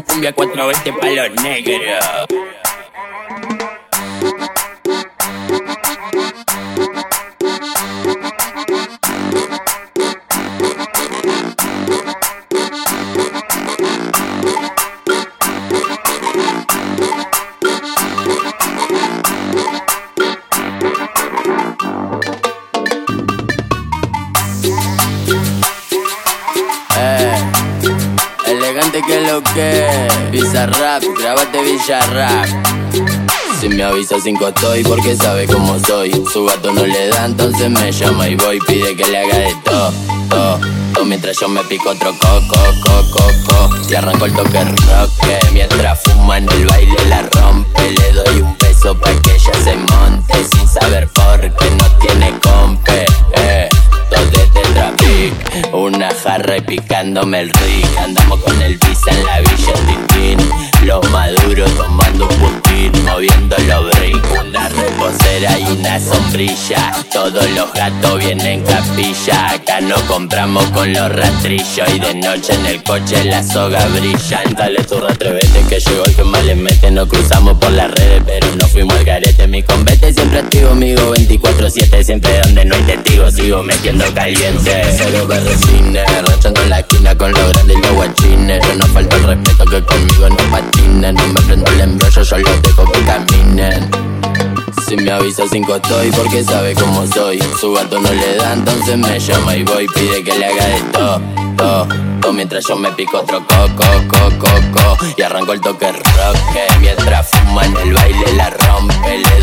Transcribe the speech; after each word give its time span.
Cumbia 0.00 0.32
420 0.32 0.92
pa' 0.94 1.10
los 1.10 1.42
negros. 1.42 2.04
Elegante 28.72 29.02
que 29.02 29.20
lo 29.20 29.42
que 29.42 30.08
Bizarrap, 30.30 31.02
grabate 31.18 31.62
Villarrap 31.62 32.46
Si 33.60 33.68
me 33.68 33.82
avisa 33.82 34.18
sin 34.18 34.36
estoy 34.36 34.82
porque 34.82 35.14
sabe 35.14 35.46
cómo 35.46 35.78
soy. 35.78 36.10
Su 36.32 36.46
gato 36.46 36.72
no 36.72 36.86
le 36.86 37.08
da, 37.08 37.26
entonces 37.26 37.68
me 37.68 37.92
llama 37.92 38.28
y 38.28 38.34
voy 38.36 38.58
Pide 38.66 38.96
que 38.96 39.06
le 39.06 39.18
haga 39.18 39.38
de 39.38 39.54
todo, 39.64 39.92
todo, 40.28 40.60
todo. 40.94 41.04
Mientras 41.04 41.38
yo 41.38 41.48
me 41.48 41.62
pico 41.64 41.90
otro 41.90 42.12
coco, 42.18 42.58
coco, 42.82 43.30
coco. 43.46 43.90
Y 43.90 43.94
arranco 43.94 44.24
el 44.24 44.32
toque 44.32 44.64
roque 44.64 45.38
Mientras 45.52 46.02
fuma 46.02 46.38
en 46.38 46.48
el 46.50 46.71
una 56.32 56.44
jarra 56.44 56.56
y 56.56 56.60
picándome 56.62 57.40
el 57.40 57.50
rick 57.50 57.98
Andamos 57.98 58.40
con 58.40 58.62
el 58.62 58.78
visa 58.78 59.10
en 59.10 59.26
la 59.26 59.40
villa 59.40 59.72
Tintín. 59.86 60.38
Los 60.84 61.10
maduros 61.10 61.70
tomando 61.76 62.28
un 62.28 62.36
puntín 62.36 63.04
Moviendo 63.04 63.56
los 63.66 63.96
brick 63.96 64.24
Una 64.40 64.68
reposera 64.68 65.58
y 65.58 65.64
una 65.64 66.00
sombrilla. 66.00 66.92
Todos 67.12 67.50
los 67.50 67.72
gatos 67.72 68.18
vienen 68.18 68.62
capilla. 68.62 69.50
Acá 69.50 69.80
no 69.80 69.96
compramos 70.06 70.64
con 70.66 70.92
los 70.92 71.10
rastrillos. 71.14 71.88
Y 71.94 71.98
de 71.98 72.14
noche 72.14 72.54
en 72.54 72.66
el 72.66 72.82
coche 72.82 73.24
la 73.24 73.42
soga 73.42 73.84
brilla. 73.86 74.42
Dale 74.56 74.82
tu 74.84 74.96
atrevete 75.04 75.62
que 75.68 75.80
llegó 75.80 76.04
el 76.04 76.14
que 76.14 76.24
más 76.24 76.44
le 76.44 76.54
mete. 76.54 76.90
Nos 76.90 77.08
cruzamos 77.08 77.58
por 77.58 77.70
las 77.72 77.90
redes 77.90 78.22
pero 78.26 78.46
no 78.56 78.66
fuimos 78.68 78.96
al 78.96 79.04
garete 79.04 79.46
Mi 79.48 79.62
convete 79.62 79.91
siempre 80.32 80.38
activo, 80.40 80.70
amigo 80.70 81.14
24-7 81.14 82.02
Siempre 82.02 82.40
donde 82.42 82.64
no 82.64 82.74
hay 82.74 82.82
testigos 82.82 83.34
sigo 83.34 83.62
metiendo 83.62 84.04
caliente. 84.14 84.82
Cero 84.96 85.28
cine, 85.66 86.02
rachando 86.26 86.64
la 86.66 86.80
esquina 86.80 87.16
con 87.16 87.32
los 87.32 87.52
grandes 87.52 87.76
y 87.76 87.80
los 87.80 87.92
guachines. 87.92 88.62
Yo 88.66 88.74
no 88.74 88.86
falta 88.86 89.16
el 89.16 89.22
respeto 89.24 89.64
que 89.66 89.82
conmigo 89.84 90.28
no 90.28 90.50
patinen. 90.50 91.14
No 91.14 91.26
me 91.28 91.40
prendo 91.42 91.70
el 91.72 91.80
embrollo, 91.80 92.22
yo 92.22 92.38
los 92.38 92.62
dejo 92.62 92.92
que 92.92 93.00
caminen. 93.02 93.90
Si 94.86 94.96
me 94.96 95.10
avisa 95.10 95.44
cinco 95.50 95.76
estoy 95.76 96.10
porque 96.10 96.42
sabe 96.42 96.74
cómo 96.74 97.06
soy. 97.06 97.42
Su 97.60 97.72
gato 97.72 98.00
no 98.00 98.10
le 98.12 98.36
da, 98.36 98.54
entonces 98.54 98.96
me 98.98 99.18
llama 99.18 99.56
y 99.56 99.62
voy 99.62 99.86
Pide 99.88 100.24
que 100.24 100.38
le 100.38 100.46
haga 100.46 100.66
de 100.66 100.80
todo, 100.92 101.20
todo, 101.56 101.88
todo 102.20 102.32
Mientras 102.32 102.66
yo 102.66 102.76
me 102.76 102.90
pico 102.92 103.18
otro 103.18 103.38
coco, 103.46 103.84
coco, 104.08 104.48
coco. 104.72 105.06
Y 105.16 105.22
arranco 105.22 105.52
el 105.52 105.60
toque 105.60 105.92
roque 105.92 106.66
Mientras 106.80 107.30
fuma 107.30 107.64
en 107.64 107.76
el 107.76 107.94
baile 107.94 108.32
la 108.36 108.50
rompe 108.50 109.18
Le 109.18 109.41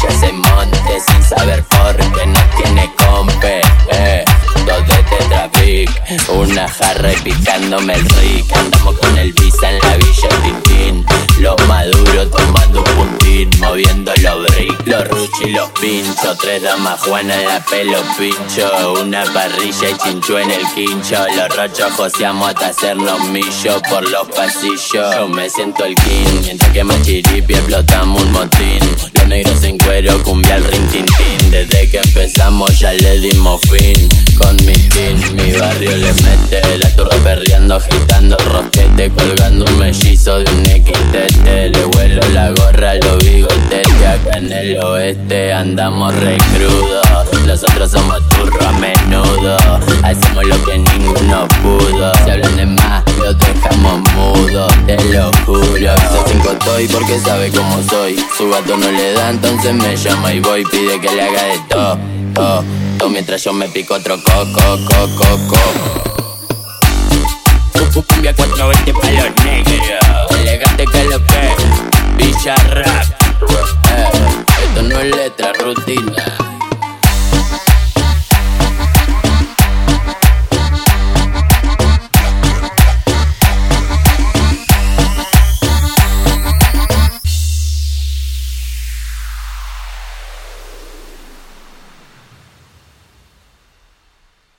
que 0.00 0.12
se 0.12 0.32
monte 0.32 1.00
Sin 1.06 1.22
saber 1.22 1.64
por 1.64 1.96
qué 1.96 2.26
no 2.26 2.40
tiene 2.56 2.90
compe 2.96 3.60
eh. 3.92 4.24
Dos 4.66 4.86
de 4.86 5.02
Tetrapic, 5.04 5.90
una 6.28 6.68
jarra 6.68 7.12
y 7.12 7.16
picándome 7.16 7.94
el 7.94 8.08
rick. 8.10 8.56
Andamos 8.56 8.98
con 8.98 9.18
el 9.18 9.32
visa 9.32 9.70
en 9.70 9.78
la 9.78 9.96
villa 9.96 10.28
Tintín 10.42 11.06
Los 11.38 11.56
maduros 11.66 12.30
tomando 12.30 12.80
un 12.80 12.84
puntín 12.84 13.50
Moviendo 13.58 14.12
los 14.20 14.46
brick, 14.48 14.86
los 14.86 15.08
ruchi 15.08 15.50
los 15.50 15.70
pinchos 15.80 16.36
Tres 16.38 16.62
damas 16.62 17.00
Juana 17.00 17.34
en 17.34 17.48
la 17.48 17.60
pelo 17.64 17.98
pincho 18.18 18.94
Una 19.00 19.24
parrilla 19.24 19.90
y 19.90 19.96
chinchu 19.96 20.36
en 20.36 20.50
el 20.50 20.66
quincho. 20.74 21.24
Los 21.36 21.56
rochos 21.56 21.92
joseamos 21.96 22.50
hasta 22.50 22.68
hacernos 22.68 23.20
millo 23.28 23.80
por 23.88 24.08
los 24.08 24.28
pasillos. 24.28 25.14
Yo 25.14 25.28
me 25.28 25.48
siento 25.48 25.84
el 25.84 25.94
king 25.94 26.42
Mientras 26.42 26.70
que 26.70 26.84
machiripi 26.84 27.54
explotamos 27.54 28.22
un 28.22 28.32
motín 28.32 28.79
Cuero, 30.00 30.22
cumbia 30.22 30.54
al 30.54 30.64
ring 30.64 30.88
tin 30.90 31.04
tin. 31.04 31.50
Desde 31.50 31.90
que 31.90 31.98
empezamos 31.98 32.78
ya 32.78 32.90
le 32.94 33.20
dimos 33.20 33.60
fin. 33.68 34.08
Con 34.38 34.56
mi 34.64 34.72
team, 34.72 35.20
mi 35.34 35.52
barrio 35.52 35.94
le 35.94 36.14
mete 36.14 36.78
La 36.78 36.88
turra 36.96 37.14
perreando, 37.22 37.74
agitando 37.74 38.38
roquete 38.46 39.10
Colgando 39.10 39.66
un 39.66 39.78
mellizo 39.78 40.38
de 40.38 40.50
un 40.50 40.64
XTT 40.64 41.44
Le 41.74 41.84
vuelo 41.92 42.22
la 42.32 42.50
gorra, 42.52 42.94
los 42.94 43.18
bigotes 43.18 43.86
Que 43.98 44.06
acá 44.06 44.38
en 44.38 44.50
el 44.50 44.78
oeste 44.82 45.52
andamos 45.52 46.14
re 46.16 46.38
crudos. 46.54 47.46
Nosotros 47.46 47.90
somos 47.90 48.26
turro 48.30 48.66
a 48.66 48.72
menudo 48.72 49.58
Hacemos 50.02 50.44
lo 50.46 50.64
que 50.64 50.78
ninguno 50.78 51.46
pudo. 51.62 52.12
Si 52.24 52.30
hablan 52.30 52.56
de 52.56 52.64
más, 52.64 53.04
los 53.18 53.36
dejamos 53.38 54.00
mudos 54.14 54.72
Te 54.86 54.96
lo 55.12 55.30
juro 55.44 55.94
estoy 56.52 56.88
porque 56.88 57.18
sabe 57.18 57.50
cómo 57.50 57.82
soy. 57.82 58.16
Su 58.36 58.48
gato 58.50 58.76
no 58.76 58.90
le 58.90 59.12
da, 59.12 59.30
entonces 59.30 59.74
me 59.74 59.96
llama 59.96 60.32
y 60.32 60.40
voy. 60.40 60.64
Pide 60.64 61.00
que 61.00 61.10
le 61.10 61.22
haga 61.22 61.42
de 61.44 61.58
todo, 61.68 62.64
to, 62.98 63.08
mientras 63.08 63.42
yo 63.42 63.52
me 63.52 63.68
pico 63.68 63.94
otro 63.94 64.16
coco, 64.22 64.78
coco, 64.86 65.38
coco. 65.48 66.10
Cumbia 68.08 68.32
420 68.34 68.92
pa' 68.94 69.10
los 69.10 69.44
negros. 69.44 70.40
Elegante 70.40 70.84
que 70.86 71.04
lo 71.04 71.18
que, 71.26 71.56
bicha 72.16 72.54
rap. 72.54 73.04
Eh, 73.90 74.08
esto 74.64 74.82
no 74.82 75.00
es 75.00 75.16
letra, 75.16 75.52
rutina. 75.54 76.59